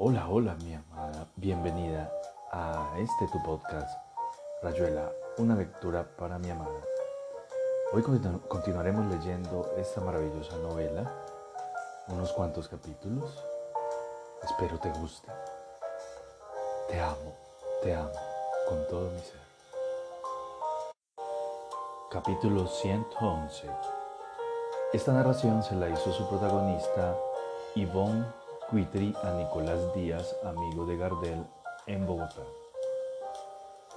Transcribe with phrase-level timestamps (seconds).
[0.00, 2.08] Hola, hola mi amada, bienvenida
[2.52, 3.98] a este tu podcast,
[4.62, 6.84] Rayuela, una lectura para mi amada.
[7.92, 8.04] Hoy
[8.46, 11.12] continuaremos leyendo esta maravillosa novela,
[12.06, 13.42] unos cuantos capítulos.
[14.44, 15.32] Espero te guste.
[16.86, 17.34] Te amo,
[17.82, 18.12] te amo
[18.68, 19.40] con todo mi ser.
[22.08, 23.68] Capítulo 111.
[24.92, 27.16] Esta narración se la hizo su protagonista
[27.74, 28.37] Yvonne
[28.70, 31.42] Cuitri a Nicolás Díaz, amigo de Gardel,
[31.86, 32.42] en Bogotá.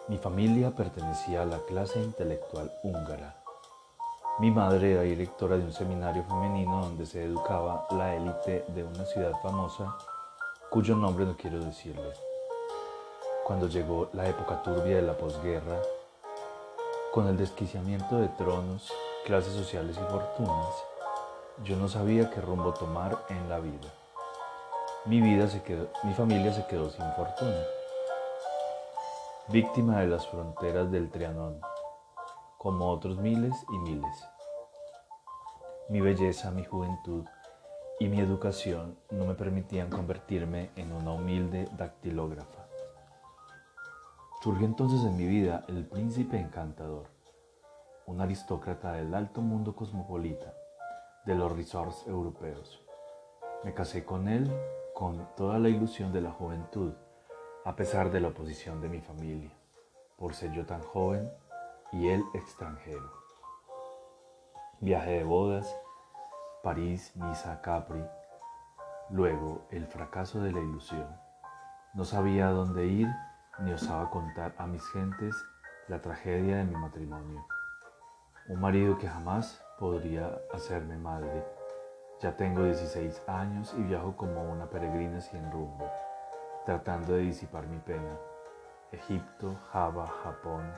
[0.08, 3.36] Mi familia pertenecía a la clase intelectual húngara.
[4.40, 9.04] Mi madre era directora de un seminario femenino donde se educaba la élite de una
[9.04, 9.94] ciudad famosa
[10.70, 12.14] cuyo nombre no quiero decirle.
[13.44, 15.82] Cuando llegó la época turbia de la posguerra,
[17.12, 18.90] con el desquiciamiento de tronos,
[19.26, 20.74] clases sociales y fortunas,
[21.66, 23.92] yo no sabía qué rumbo tomar en la vida
[25.06, 27.58] mi, vida se quedó, mi familia se quedó sin fortuna.
[29.48, 31.60] Víctima de las fronteras del Trianón,
[32.58, 34.28] como otros miles y miles.
[35.90, 37.26] Mi belleza, mi juventud
[38.00, 42.68] y mi educación no me permitían convertirme en una humilde dactilógrafa.
[44.42, 47.08] Surgió entonces en mi vida el príncipe encantador,
[48.06, 50.54] un aristócrata del alto mundo cosmopolita,
[51.26, 52.82] de los resorts europeos.
[53.64, 54.52] Me casé con él
[54.94, 56.94] con toda la ilusión de la juventud,
[57.66, 59.52] a pesar de la oposición de mi familia,
[60.18, 61.32] por ser yo tan joven
[61.92, 63.12] y él extranjero.
[64.80, 65.76] Viaje de bodas,
[66.64, 68.04] París, Niza, Capri,
[69.10, 71.08] luego el fracaso de la ilusión.
[71.94, 73.08] No sabía dónde ir
[73.60, 75.36] ni osaba contar a mis gentes
[75.88, 77.46] la tragedia de mi matrimonio.
[78.48, 81.44] Un marido que jamás podría hacerme madre
[82.22, 85.90] ya tengo 16 años y viajo como una peregrina sin rumbo,
[86.66, 88.16] tratando de disipar mi pena.
[88.92, 90.72] Egipto, Java, Japón,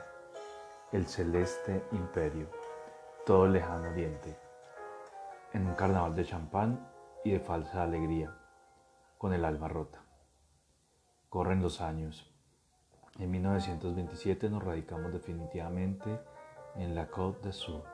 [0.92, 2.48] el celeste imperio,
[3.26, 4.38] todo lejano oriente,
[5.52, 6.88] en un carnaval de champán
[7.24, 8.34] y de falsa alegría,
[9.18, 10.02] con el alma rota.
[11.28, 12.32] Corren los años.
[13.18, 16.20] En 1927 nos radicamos definitivamente
[16.76, 17.93] en la Côte d'Azur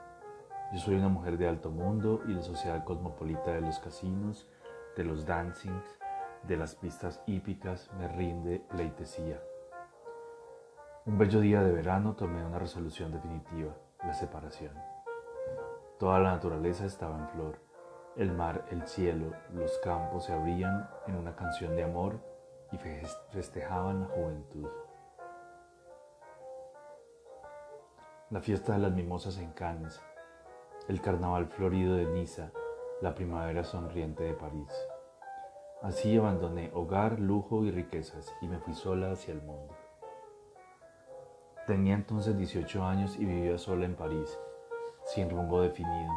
[0.72, 4.48] yo soy una mujer de alto mundo y de sociedad cosmopolita de los casinos,
[4.96, 5.98] de los dancings,
[6.44, 9.40] de las pistas hípicas, me rinde pleitesía.
[11.06, 14.74] Un bello día de verano tomé una resolución definitiva, la separación.
[15.98, 17.58] Toda la naturaleza estaba en flor,
[18.16, 22.20] el mar, el cielo, los campos se abrían en una canción de amor
[22.70, 22.78] y
[23.32, 24.68] festejaban la juventud.
[28.30, 30.00] La fiesta de las mimosas en Cannes,
[30.90, 32.50] el carnaval florido de Niza,
[33.00, 34.72] la primavera sonriente de París.
[35.82, 39.72] Así abandoné hogar, lujo y riquezas y me fui sola hacia el mundo.
[41.64, 44.36] Tenía entonces 18 años y vivía sola en París,
[45.04, 46.12] sin rumbo definido.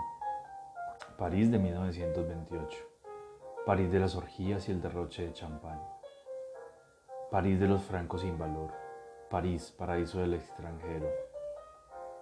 [1.20, 2.80] París de 1928.
[3.68, 5.80] París de las orgías y el derroche de champán.
[7.30, 8.72] París de los francos sin valor.
[9.30, 11.12] París, paraíso del extranjero.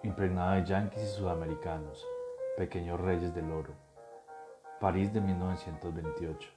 [0.02, 2.06] Impregnada de yanquis y sudamericanos,
[2.56, 3.72] Pequeños Reyes del Oro,
[4.78, 6.50] París de 1928,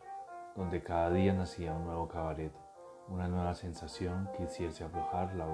[0.58, 2.52] donde cada día nacía un nuevo cabaret,
[3.08, 5.48] una nueva sensación que hiciese aflojar la,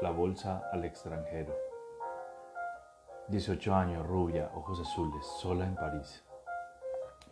[0.00, 1.52] la bolsa al extranjero.
[3.26, 6.24] 18 años, rubia, ojos azules, sola en París.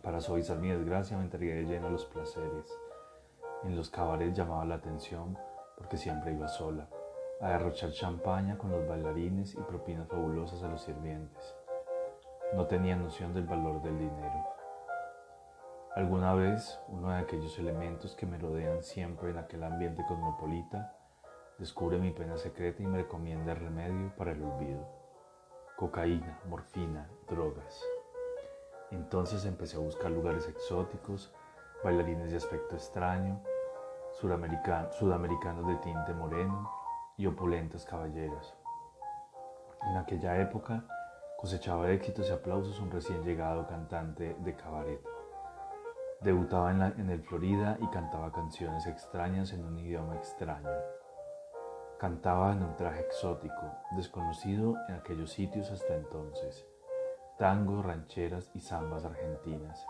[0.01, 2.77] Para suavizar mi desgracia me entregué de lleno a los placeres.
[3.63, 5.37] En los cabarets llamaba la atención
[5.77, 6.89] porque siempre iba sola,
[7.39, 11.56] a derrochar champaña con los bailarines y propinas fabulosas a los sirvientes.
[12.53, 14.47] No tenía noción del valor del dinero.
[15.95, 20.95] Alguna vez, uno de aquellos elementos que me rodean siempre en aquel ambiente cosmopolita,
[21.57, 24.87] descubre mi pena secreta y me recomienda el remedio para el olvido.
[25.75, 27.83] Cocaína, morfina, drogas.
[28.91, 31.33] Entonces empecé a buscar lugares exóticos,
[31.83, 33.41] bailarines de aspecto extraño,
[34.11, 36.71] sudamericanos de tinte moreno
[37.17, 38.55] y opulentos caballeros.
[39.89, 40.85] En aquella época
[41.37, 44.99] Cosechaba éxitos y aplausos un recién llegado cantante de cabaret.
[46.21, 50.71] Debutaba en, en, el Florida y cantaba canciones extrañas en un idioma extraño.
[51.99, 56.65] Cantaba en un traje exótico, desconocido en aquellos sitios hasta entonces.
[57.37, 59.85] Tangos, rancheras y zambas argentinas.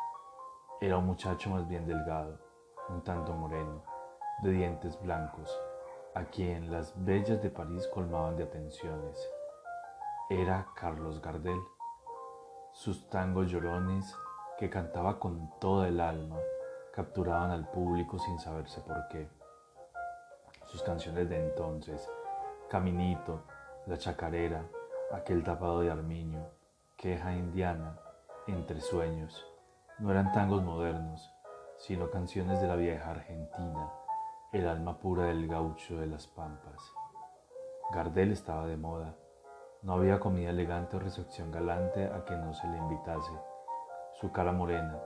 [0.82, 2.42] Era un muchacho más bien delgado,
[2.90, 3.84] un tanto moreno,
[4.44, 5.58] de dientes blancos,
[6.14, 9.32] a quien las bellas de París colmaban de atenciones
[10.30, 11.62] era Carlos Gardel.
[12.74, 14.14] Sus tangos llorones,
[14.58, 16.38] que cantaba con toda el alma,
[16.94, 19.30] capturaban al público sin saberse por qué.
[20.66, 22.10] Sus canciones de entonces,
[22.70, 23.44] Caminito,
[23.86, 24.66] La Chacarera,
[25.14, 26.46] Aquel tapado de armiño,
[26.98, 27.98] Queja indiana,
[28.48, 29.46] Entre sueños,
[30.00, 31.32] no eran tangos modernos,
[31.78, 33.90] sino canciones de la vieja Argentina,
[34.52, 36.82] el alma pura del gaucho de las pampas.
[37.94, 39.16] Gardel estaba de moda.
[39.84, 43.32] No había comida elegante o recepción galante a que no se le invitase.
[44.20, 45.00] Su cara morena,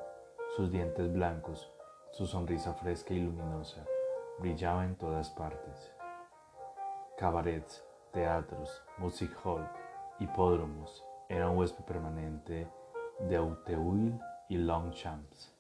[0.56, 1.72] sus dientes blancos,
[2.12, 3.86] su sonrisa fresca y luminosa,
[4.40, 5.94] brillaba en todas partes.
[7.18, 9.68] Cabarets, teatros, music hall,
[10.20, 12.68] hipódromos, era un huésped permanente
[13.20, 15.54] de Auteuil y Longchamps.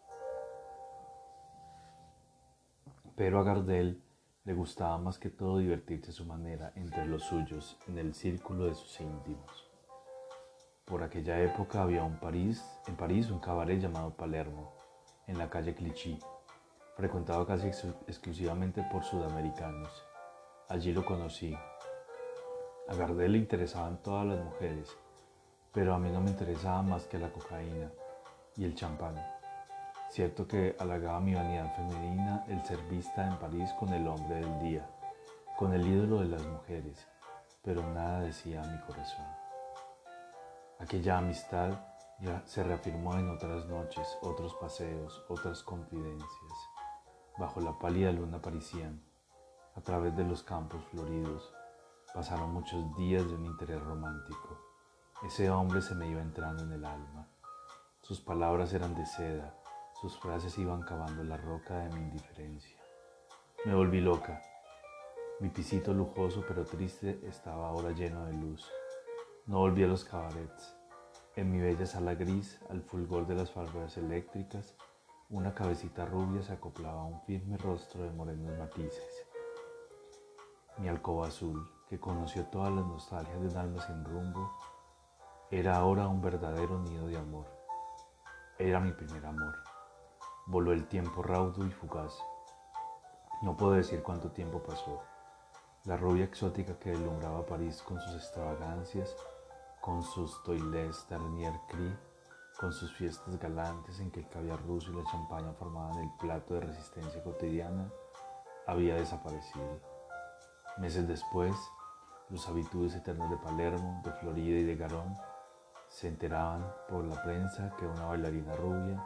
[3.15, 4.01] Pero a Gardel
[4.43, 8.65] le gustaba más que todo divertirse a su manera entre los suyos, en el círculo
[8.65, 9.69] de sus íntimos.
[10.85, 14.73] Por aquella época había un París, en París un cabaret llamado Palermo,
[15.27, 16.19] en la calle Clichy,
[16.97, 17.67] frecuentado casi
[18.07, 19.89] exclusivamente por sudamericanos.
[20.69, 21.55] Allí lo conocí.
[22.87, 24.89] A Gardel le interesaban todas las mujeres,
[25.71, 27.91] pero a mí no me interesaba más que la cocaína
[28.57, 29.15] y el champán.
[30.11, 34.59] Cierto que halagaba mi vanidad femenina el ser vista en París con el hombre del
[34.59, 34.85] día,
[35.57, 37.07] con el ídolo de las mujeres,
[37.63, 39.25] pero nada decía mi corazón.
[40.79, 41.79] Aquella amistad
[42.19, 46.53] ya se reafirmó en otras noches, otros paseos, otras confidencias,
[47.37, 49.01] bajo la pálida luna parisien,
[49.77, 51.53] a través de los campos floridos.
[52.13, 54.59] Pasaron muchos días de un interés romántico.
[55.23, 57.29] Ese hombre se me iba entrando en el alma.
[58.01, 59.55] Sus palabras eran de seda,
[60.01, 62.75] sus frases iban cavando la roca de mi indiferencia.
[63.65, 64.41] Me volví loca.
[65.39, 68.67] Mi pisito lujoso pero triste estaba ahora lleno de luz.
[69.45, 70.75] No volví a los cabarets.
[71.35, 74.75] En mi bella sala gris, al fulgor de las farberas eléctricas,
[75.29, 79.27] una cabecita rubia se acoplaba a un firme rostro de morenos matices.
[80.79, 84.51] Mi alcoba azul, que conoció todas las nostalgias de un alma sin rumbo,
[85.51, 87.45] era ahora un verdadero nido de amor.
[88.57, 89.70] Era mi primer amor.
[90.47, 92.17] Voló el tiempo raudo y fugaz.
[93.43, 95.01] No puedo decir cuánto tiempo pasó.
[95.85, 99.15] La rubia exótica que deslumbraba París con sus extravagancias,
[99.81, 101.95] con sus toilets dernier cri,
[102.59, 106.55] con sus fiestas galantes en que el caviar ruso y la champaña formaban el plato
[106.55, 107.91] de resistencia cotidiana,
[108.65, 109.79] había desaparecido.
[110.77, 111.55] Meses después,
[112.29, 115.17] los habitudes eternos de Palermo, de Florida y de Garón
[115.87, 119.03] se enteraban por la prensa que una bailarina rubia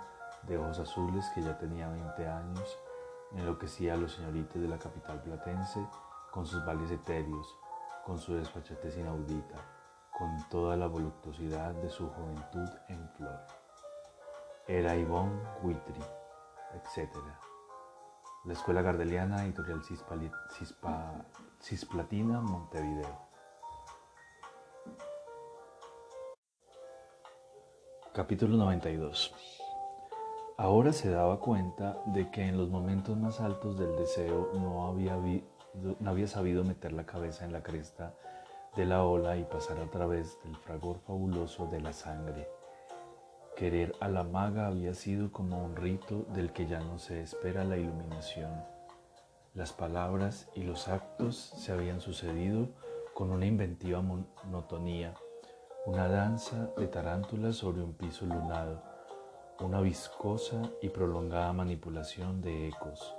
[0.47, 2.79] de ojos azules que ya tenía 20 años,
[3.31, 5.85] enloquecía a los señoritos de la capital platense
[6.31, 7.55] con sus vales etéreos,
[8.05, 9.57] con su desfachatez inaudita,
[10.17, 13.39] con toda la voluptuosidad de su juventud en flor.
[14.67, 16.03] Era Yvonne Guitry,
[16.73, 17.15] etc.
[18.45, 19.81] La Escuela Gardeliana, Editorial
[21.59, 23.25] Cisplatina, Montevideo.
[28.13, 29.64] Capítulo 92
[30.57, 35.17] Ahora se daba cuenta de que en los momentos más altos del deseo no había,
[35.17, 38.13] no había sabido meter la cabeza en la cresta
[38.77, 42.47] de la ola y pasar a través del fragor fabuloso de la sangre.
[43.57, 47.65] Querer a la maga había sido como un rito del que ya no se espera
[47.65, 48.63] la iluminación.
[49.55, 52.69] Las palabras y los actos se habían sucedido
[53.13, 55.15] con una inventiva monotonía,
[55.85, 58.94] una danza de tarántulas sobre un piso lunado
[59.59, 63.15] una viscosa y prolongada manipulación de ecos.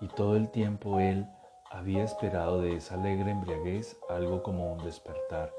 [0.00, 1.26] Y todo el tiempo él
[1.70, 5.52] había esperado de esa alegre embriaguez algo como un despertar,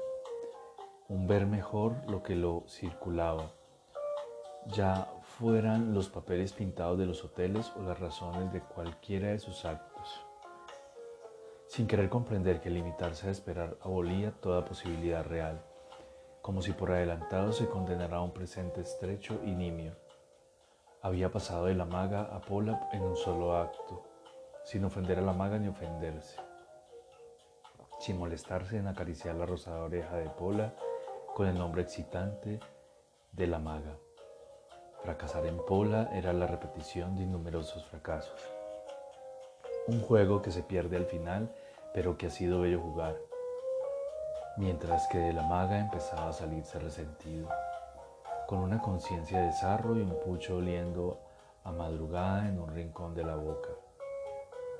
[1.08, 3.52] un ver mejor lo que lo circulaba,
[4.66, 9.64] ya fueran los papeles pintados de los hoteles o las razones de cualquiera de sus
[9.64, 10.20] actos.
[11.68, 15.62] Sin querer comprender que limitarse a esperar abolía toda posibilidad real
[16.48, 19.92] como si por adelantado se condenara a un presente estrecho y nimio.
[21.02, 24.06] Había pasado de la maga a Pola en un solo acto,
[24.64, 26.40] sin ofender a la maga ni ofenderse,
[28.00, 30.72] sin molestarse en acariciar la rosada oreja de Pola
[31.34, 32.60] con el nombre excitante
[33.32, 33.98] de la maga.
[35.02, 38.40] Fracasar en Pola era la repetición de innumerosos fracasos.
[39.86, 41.54] Un juego que se pierde al final,
[41.92, 43.27] pero que ha sido bello jugar
[44.56, 47.48] mientras que de la maga empezaba a salirse resentido,
[48.46, 51.20] con una conciencia de sarro y un pucho oliendo
[51.64, 53.68] a madrugada en un rincón de la boca.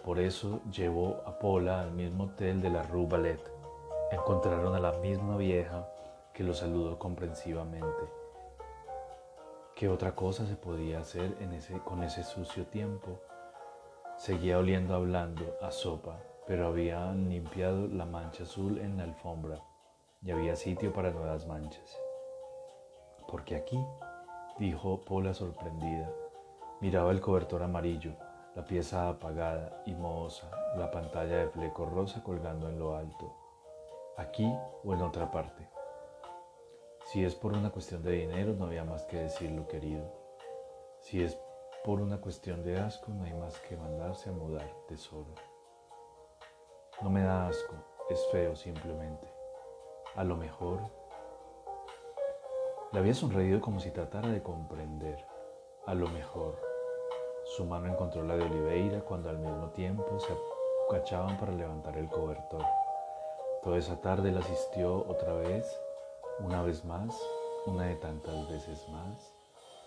[0.04, 3.40] Por eso llevó a Pola al mismo hotel de la Rue Ballet.
[4.10, 5.86] Encontraron a la misma vieja
[6.32, 8.18] que lo saludó comprensivamente,
[9.78, 13.20] ¿Qué otra cosa se podía hacer en ese, con ese sucio tiempo?
[14.16, 19.62] Seguía oliendo hablando a sopa, pero habían limpiado la mancha azul en la alfombra
[20.22, 22.00] y había sitio para nuevas manchas.
[23.28, 23.78] Porque aquí,
[24.58, 26.10] dijo Paula sorprendida,
[26.80, 28.14] miraba el cobertor amarillo,
[28.56, 33.36] la pieza apagada y mohosa, la pantalla de fleco rosa colgando en lo alto.
[34.16, 34.50] ¿Aquí
[34.84, 35.68] o en otra parte?
[37.04, 40.10] Si es por una cuestión de dinero, no había más que decirlo, querido.
[41.00, 41.38] Si es
[41.84, 45.34] por una cuestión de asco, no hay más que mandarse a mudar, tesoro.
[47.00, 47.74] No me da asco,
[48.10, 49.28] es feo simplemente.
[50.16, 50.80] A lo mejor...
[52.90, 55.24] Le había sonreído como si tratara de comprender.
[55.86, 56.60] A lo mejor.
[57.44, 60.34] Su mano encontró la de Oliveira cuando al mismo tiempo se
[60.88, 62.64] acachaban para levantar el cobertor.
[63.62, 65.80] Toda esa tarde la asistió otra vez,
[66.40, 67.16] una vez más,
[67.66, 69.32] una de tantas veces más,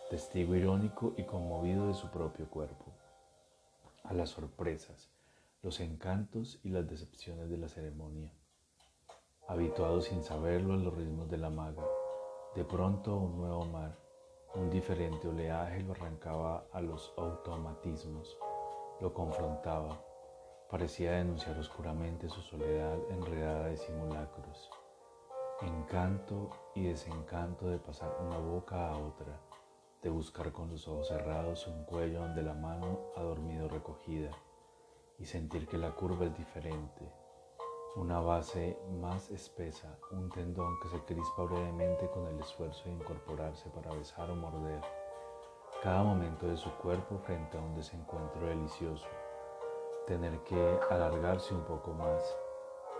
[0.10, 2.86] testigo irónico y conmovido de su propio cuerpo,
[4.06, 5.10] a las sorpresas,
[5.64, 8.34] los encantos y las decepciones de la ceremonia.
[9.48, 11.86] Habituado sin saberlo a los ritmos de la maga,
[12.56, 13.96] de pronto un nuevo mar,
[14.56, 18.40] un diferente oleaje lo arrancaba a los automatismos,
[19.02, 20.04] lo confrontaba,
[20.68, 24.68] parecía denunciar oscuramente su soledad enredada de simulacros,
[25.62, 29.40] encanto y desencanto de pasar una boca a otra,
[30.02, 34.32] de buscar con los ojos cerrados un cuello donde la mano ha dormido recogida
[35.22, 37.08] y sentir que la curva es diferente,
[37.96, 43.70] una base más espesa, un tendón que se crispa brevemente con el esfuerzo de incorporarse
[43.70, 44.82] para besar o morder,
[45.84, 49.08] cada momento de su cuerpo frente a un desencuentro delicioso,
[50.08, 52.36] tener que alargarse un poco más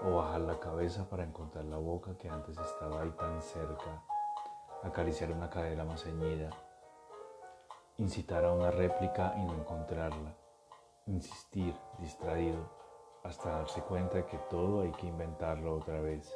[0.04, 4.04] o bajar la cabeza para encontrar la boca que antes estaba ahí tan cerca,
[4.84, 6.52] acariciar una cadera más ceñida,
[7.98, 10.36] incitar a una réplica y no encontrarla,
[11.06, 12.70] insistir distraído
[13.24, 16.36] hasta darse cuenta que todo hay que inventarlo otra vez,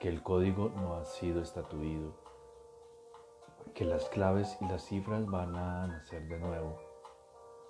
[0.00, 2.12] que el código no ha sido estatuido,
[3.74, 6.78] que las claves y las cifras van a nacer de nuevo,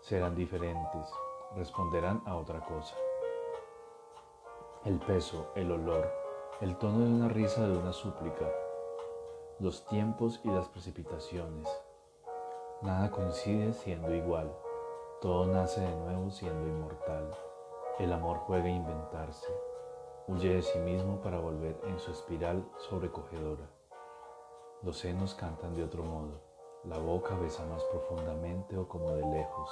[0.01, 1.09] serán diferentes,
[1.55, 2.97] responderán a otra cosa.
[4.85, 6.13] El peso, el olor,
[6.61, 8.47] el tono de una risa de una súplica,
[9.61, 11.69] los tiempos y las precipitaciones.
[12.83, 14.55] Nada coincide siendo igual,
[15.25, 17.31] todo nace de nuevo siendo inmortal.
[17.99, 19.51] El amor juega a inventarse,
[20.29, 23.65] huye de sí mismo para volver en su espiral sobrecogedora.
[24.83, 26.43] Los senos cantan de otro modo,
[26.85, 29.71] la boca besa más profundamente o como de lejos.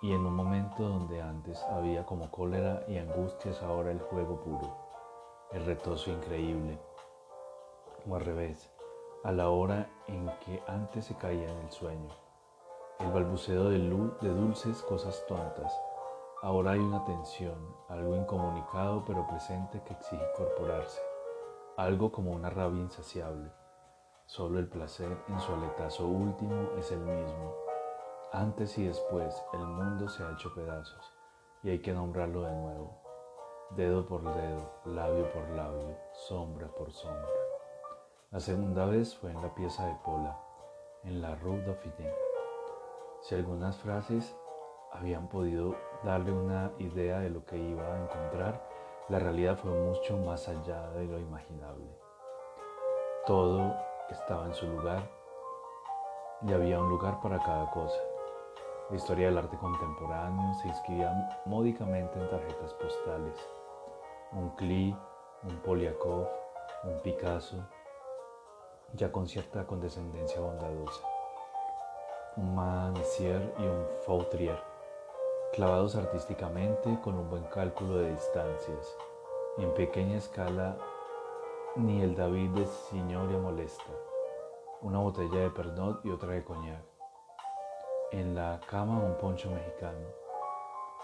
[0.00, 4.74] Y en un momento donde antes había como cólera y angustias, ahora el juego puro,
[5.52, 6.78] el retozo increíble.
[8.08, 8.70] O al revés,
[9.24, 12.27] a la hora en que antes se caía en el sueño,
[13.00, 15.72] el balbuceo de, de dulces cosas tontas,
[16.40, 21.02] Ahora hay una tensión, algo incomunicado pero presente que exige incorporarse,
[21.76, 23.50] algo como una rabia insaciable.
[24.24, 27.56] Solo el placer en su aletazo último es el mismo.
[28.32, 31.12] Antes y después el mundo se ha hecho pedazos
[31.64, 33.02] y hay que nombrarlo de nuevo,
[33.70, 37.28] dedo por dedo, labio por labio, sombra por sombra.
[38.30, 40.38] La segunda vez fue en la pieza de Pola,
[41.02, 42.27] en la Rue Dauphine.
[43.20, 44.36] Si algunas frases
[44.92, 48.68] habían podido darle una idea de lo que iba a encontrar,
[49.08, 51.88] la realidad fue mucho más allá de lo imaginable.
[53.26, 53.74] Todo
[54.10, 55.02] estaba en su lugar
[56.42, 57.98] y había un lugar para cada cosa.
[58.90, 63.36] La historia del arte contemporáneo se inscribía módicamente en tarjetas postales.
[64.32, 64.96] Un Klee,
[65.42, 66.26] un Poliakov,
[66.84, 67.56] un Picasso,
[68.94, 71.17] ya con cierta condescendencia bondadosa.
[72.40, 74.62] Un Manessier y un Fautrier
[75.52, 78.96] clavados artísticamente con un buen cálculo de distancias.
[79.56, 80.76] En pequeña escala,
[81.74, 83.90] ni el David de Signoria molesta.
[84.82, 86.84] Una botella de Pernod y otra de coñac.
[88.12, 90.06] En la cama un poncho mexicano.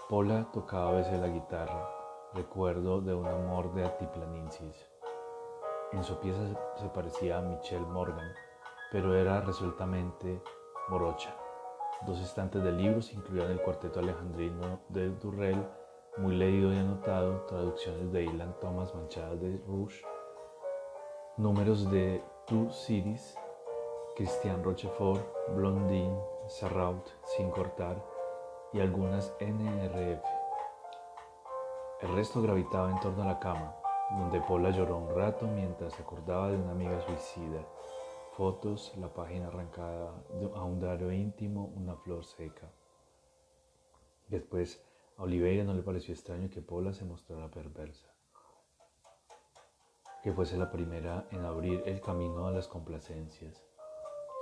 [0.07, 1.89] Pola tocaba a veces la guitarra,
[2.33, 4.87] recuerdo de un amor de Atiplanensis.
[5.91, 6.39] En su pieza
[6.77, 8.31] se parecía a Michelle Morgan,
[8.89, 10.41] pero era resueltamente
[10.89, 11.35] morocha.
[12.05, 15.65] Dos estantes de libros incluían el cuarteto alejandrino de Durrell,
[16.17, 20.01] muy leído y anotado, traducciones de Ilan Thomas manchadas de rouge,
[21.37, 23.37] números de Two Cities,
[24.15, 25.21] Christian Rochefort,
[25.55, 26.15] Blondin,
[26.47, 28.01] Sarraut, sin cortar,
[28.71, 30.23] y algunas NRF.
[32.01, 33.75] El resto gravitaba en torno a la cama,
[34.11, 37.61] donde Paula lloró un rato mientras se acordaba de una amiga suicida,
[38.35, 40.13] fotos, la página arrancada
[40.55, 42.69] a un diario íntimo, una flor seca.
[44.27, 44.83] Después,
[45.17, 48.09] a Oliveira no le pareció extraño que Paula se mostrara perversa,
[50.21, 53.63] que fuese la primera en abrir el camino a las complacencias,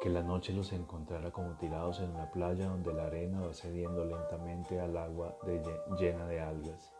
[0.02, 4.06] que la noche los encontrara como tirados en una playa donde la arena va cediendo
[4.06, 5.38] lentamente al agua
[6.00, 6.92] llena de algas.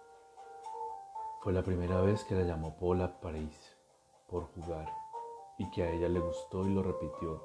[1.42, 3.76] Fue la primera vez que la llamó Paula París
[4.28, 5.03] por jugar
[5.63, 7.41] y que a ella le gustó y lo repitió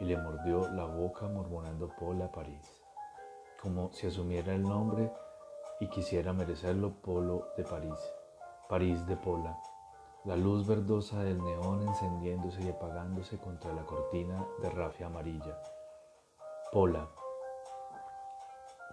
[0.00, 2.84] y le mordió la boca murmurando Paula París
[3.64, 5.10] como si asumiera el nombre
[5.80, 7.98] y quisiera merecerlo Polo de París,
[8.68, 9.58] París de Pola,
[10.26, 15.58] la luz verdosa del neón encendiéndose y apagándose contra la cortina de rafia amarilla.
[16.72, 17.08] Pola,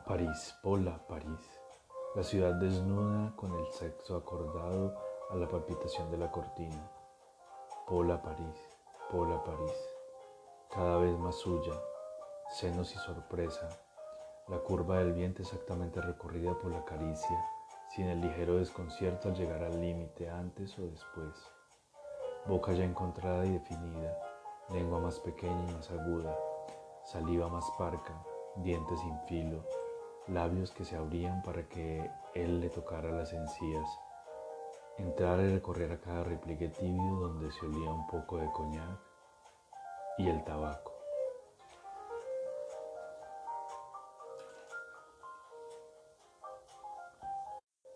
[0.05, 1.59] París, Pola, París,
[2.15, 4.95] la ciudad desnuda con el sexo acordado
[5.31, 6.89] a la palpitación de la cortina.
[7.87, 9.73] Pola, París, Pola, París,
[10.69, 11.73] cada vez más suya,
[12.49, 13.67] senos y sorpresa,
[14.47, 17.45] la curva del viento exactamente recorrida por la caricia,
[17.89, 21.35] sin el ligero desconcierto al llegar al límite antes o después.
[22.45, 24.17] Boca ya encontrada y definida,
[24.69, 26.37] lengua más pequeña y más aguda,
[27.03, 28.23] saliva más parca,
[28.57, 29.65] dientes sin filo,
[30.27, 33.87] labios que se abrían para que él le tocara las encías,
[34.97, 38.99] entrar y recorrer a cada repliegue tibio donde se olía un poco de coñac
[40.17, 40.91] y el tabaco.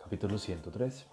[0.02, 1.08] Capítulo 103.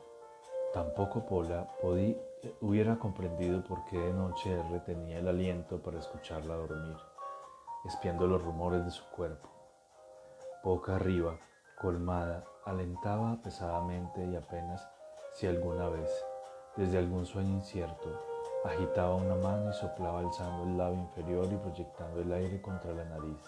[0.73, 2.17] Tampoco Pola podí,
[2.61, 6.97] hubiera comprendido por qué de noche él retenía el aliento para escucharla dormir,
[7.85, 9.49] espiando los rumores de su cuerpo.
[10.63, 11.39] Boca arriba,
[11.81, 14.87] colmada, alentaba pesadamente y apenas
[15.33, 16.11] si alguna vez,
[16.77, 18.09] desde algún sueño incierto,
[18.65, 23.05] agitaba una mano y soplaba alzando el labio inferior y proyectando el aire contra la
[23.05, 23.43] nariz.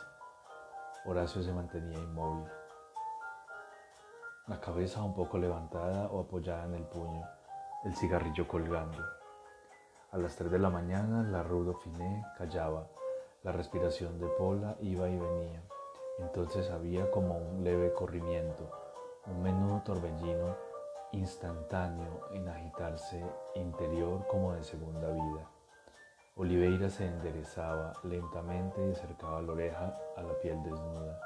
[1.07, 2.49] Horacio se mantenía inmóvil
[4.47, 7.26] la cabeza un poco levantada o apoyada en el puño,
[7.85, 8.99] el cigarrillo colgando.
[10.12, 12.87] A las tres de la mañana la rudo Finé callaba,
[13.42, 15.62] la respiración de Pola iba y venía.
[16.18, 18.70] Entonces había como un leve corrimiento,
[19.27, 20.57] un menudo torbellino
[21.14, 23.24] instantáneo en agitarse
[23.55, 25.48] interior como de segunda vida.
[26.37, 31.20] Oliveira se enderezaba lentamente y acercaba la oreja a la piel desnuda.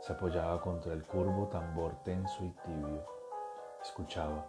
[0.00, 3.02] Se apoyaba contra el curvo tambor tenso y tibio.
[3.82, 4.46] Escuchaba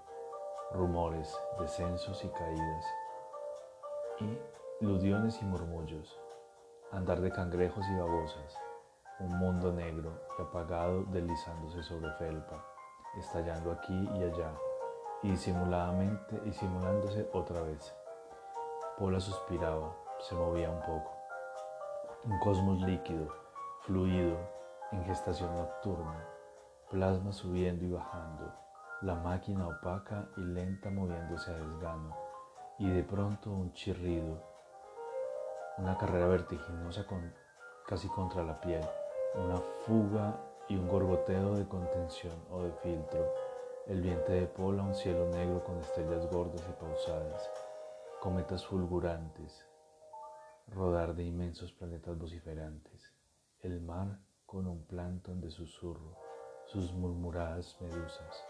[0.73, 2.85] rumores, descensos y caídas,
[4.19, 6.19] y ludiones y murmullos,
[6.91, 8.57] andar de cangrejos y babosas,
[9.19, 12.65] un mundo negro y apagado deslizándose sobre felpa,
[13.17, 14.51] estallando aquí y allá,
[15.25, 17.95] y disimuladamente y simulándose otra vez.
[18.99, 21.11] Pola suspiraba, se movía un poco.
[22.25, 23.27] Un cosmos líquido,
[23.81, 24.37] fluido,
[24.91, 26.23] en gestación nocturna,
[26.91, 28.53] plasma subiendo y bajando,
[29.01, 32.15] la máquina opaca y lenta moviéndose a desgano,
[32.77, 34.43] y de pronto un chirrido,
[35.79, 37.33] una carrera vertiginosa con,
[37.87, 38.85] casi contra la piel,
[39.33, 40.35] una fuga
[40.67, 43.25] y un gorgoteo de contención o de filtro,
[43.87, 47.51] el viento de pola, un cielo negro con estrellas gordas y pausadas,
[48.19, 49.63] cometas fulgurantes,
[50.67, 53.13] rodar de inmensos planetas vociferantes,
[53.59, 56.17] el mar con un plancton de susurro,
[56.65, 58.43] sus murmuradas medusas.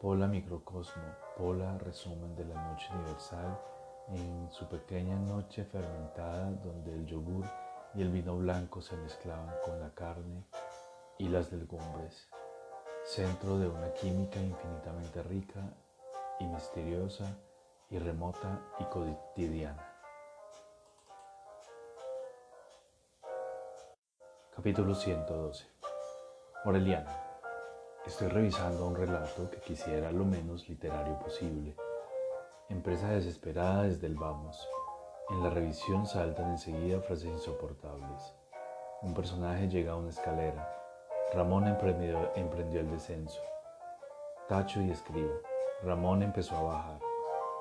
[0.00, 1.02] Pola microcosmo,
[1.36, 3.60] Pola resumen de la noche universal
[4.08, 7.44] en su pequeña noche fermentada donde el yogur
[7.94, 10.46] y el vino blanco se mezclaban con la carne
[11.18, 12.28] y las legumbres,
[13.04, 15.60] centro de una química infinitamente rica
[16.40, 17.36] y misteriosa
[17.90, 19.86] y remota y cotidiana.
[24.56, 25.66] Capítulo 112.
[26.64, 27.14] Moreliana.
[28.06, 31.76] Estoy revisando un relato que quisiera lo menos literario posible.
[32.70, 34.66] Empresa desesperada desde el vamos.
[35.28, 38.34] En la revisión saltan enseguida frases insoportables.
[39.02, 40.83] Un personaje llega a una escalera.
[41.34, 43.42] Ramón emprendió, el descenso.
[44.48, 45.32] Tacho y escribo.
[45.82, 47.00] Ramón empezó a bajar.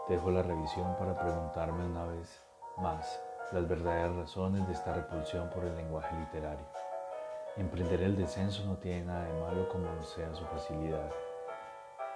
[0.08, 2.40] Dejo la revisión para preguntarme una vez
[2.78, 3.20] más
[3.52, 6.66] las verdaderas razones de esta repulsión por el lenguaje literario.
[7.58, 11.10] Emprender el descenso no tiene nada de malo como sea su facilidad,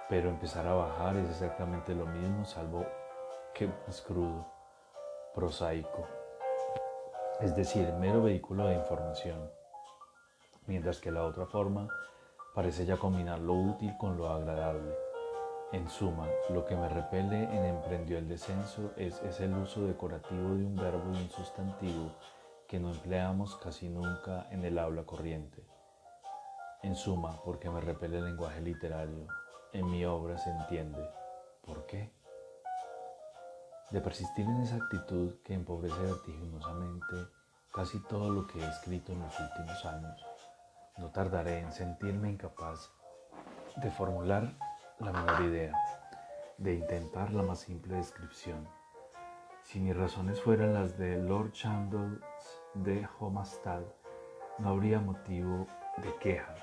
[0.08, 2.86] pero empezar a bajar es exactamente lo mismo, salvo
[3.52, 4.46] que más crudo,
[5.34, 6.06] prosaico,
[7.40, 9.57] es decir, mero vehículo de información,
[10.68, 11.88] mientras que la otra forma
[12.54, 14.94] parece ya combinar lo útil con lo agradable.
[15.72, 20.54] En suma, lo que me repele en emprendió el descenso es, es el uso decorativo
[20.54, 22.12] de un verbo y un sustantivo
[22.66, 25.66] que no empleamos casi nunca en el habla corriente.
[26.82, 29.26] En suma, porque me repele el lenguaje literario,
[29.72, 31.02] en mi obra se entiende.
[31.62, 32.12] ¿Por qué?
[33.90, 37.16] De persistir en esa actitud que empobrece vertiginosamente
[37.72, 40.26] casi todo lo que he escrito en los últimos años,
[40.98, 42.90] no tardaré en sentirme incapaz
[43.76, 44.52] de formular
[44.98, 45.72] la menor idea,
[46.58, 48.68] de intentar la más simple descripción.
[49.62, 52.18] Si mis razones fueran las de Lord Chandos
[52.74, 53.82] de Homastad,
[54.58, 55.66] no habría motivo
[55.98, 56.54] de queja.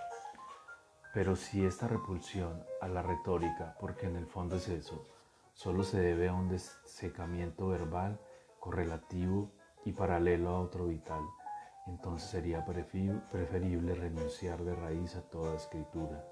[1.13, 5.08] Pero si esta repulsión a la retórica, porque en el fondo es eso,
[5.54, 8.19] solo se debe a un desecamiento verbal
[8.60, 9.52] correlativo
[9.86, 11.21] y paralelo a otro vital,
[11.88, 16.26] entonces sería preferible renunciar de raíz a toda escritura.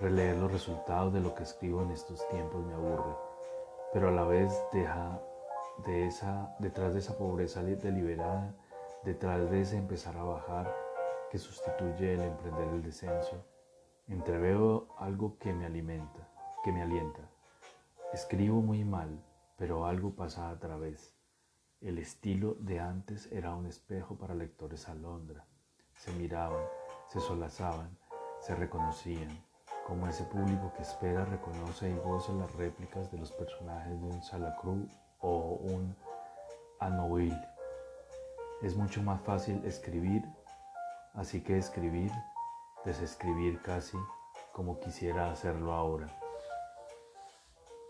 [0.00, 3.16] Releer los resultados de lo que escribo en estos tiempos me aburre,
[3.92, 5.20] pero a la vez deja
[5.86, 8.54] de esa, detrás de esa pobreza deliberada,
[9.04, 10.74] detrás de ese empezar a bajar
[11.30, 13.46] que sustituye el emprender el descenso,
[14.08, 16.28] entreveo algo que me alimenta,
[16.64, 17.30] que me alienta.
[18.12, 19.24] Escribo muy mal,
[19.56, 21.14] pero algo pasa a través.
[21.82, 25.44] El estilo de antes era un espejo para lectores alondra.
[25.96, 26.62] Se miraban,
[27.08, 27.98] se solazaban,
[28.40, 29.44] se reconocían,
[29.84, 34.22] como ese público que espera, reconoce y goza las réplicas de los personajes de un
[34.22, 35.96] Salacruz o un
[36.78, 37.36] Anoil.
[38.62, 40.22] Es mucho más fácil escribir,
[41.14, 42.12] así que escribir,
[42.84, 43.98] desescribir casi
[44.52, 46.06] como quisiera hacerlo ahora,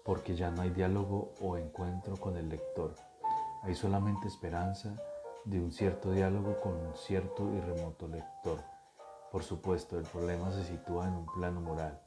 [0.03, 2.95] porque ya no hay diálogo o encuentro con el lector,
[3.62, 4.94] hay solamente esperanza
[5.44, 8.59] de un cierto diálogo con un cierto y remoto lector.
[9.31, 12.01] Por supuesto, el problema se sitúa en un plano moral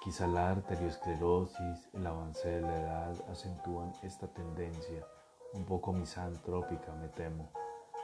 [0.00, 5.06] Quizá la arteriosclerosis, el avance de la edad acentúan esta tendencia,
[5.52, 7.50] un poco misantrópica me temo,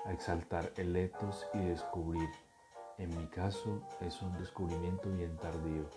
[0.05, 2.29] a exaltar el etos y descubrir.
[2.99, 5.89] En mi caso es un descubrimiento bien tardío,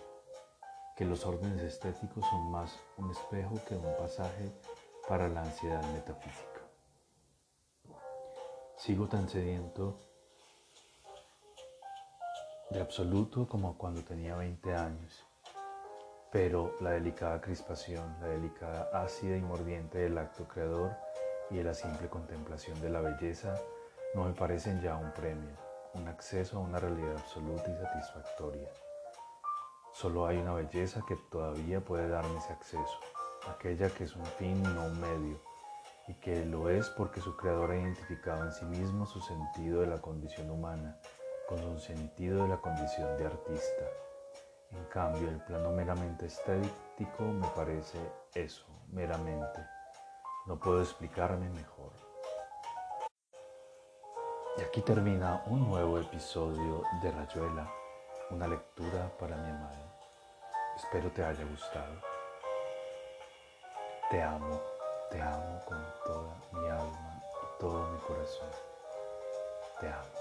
[0.96, 4.50] que los órdenes estéticos son más un espejo que un pasaje
[5.06, 6.49] para la ansiedad metafísica.
[8.80, 10.00] Sigo tan sediento
[12.70, 15.26] de absoluto como cuando tenía 20 años
[16.30, 20.92] pero la delicada crispación, la delicada ácida y mordiente del acto creador
[21.50, 23.60] y de la simple contemplación de la belleza
[24.14, 25.56] no me parecen ya un premio,
[25.94, 28.68] un acceso a una realidad absoluta y satisfactoria.
[29.92, 32.98] Solo hay una belleza que todavía puede darme ese acceso,
[33.54, 35.49] aquella que es un fin y no un medio,
[36.10, 39.86] y que lo es porque su creador ha identificado en sí mismo su sentido de
[39.86, 40.98] la condición humana
[41.48, 43.84] con su sentido de la condición de artista.
[44.72, 47.98] En cambio, el plano meramente estético me parece
[48.34, 49.60] eso, meramente.
[50.46, 51.92] No puedo explicarme mejor.
[54.58, 57.70] Y aquí termina un nuevo episodio de Rayuela,
[58.30, 59.96] una lectura para mi amada.
[60.74, 62.00] Espero te haya gustado.
[64.10, 64.60] Te amo,
[65.10, 68.48] te amo con toda mi alma y todo mi corazón.
[69.80, 70.19] Te amo.